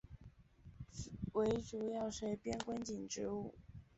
[1.33, 3.53] 为主要水边观景植物。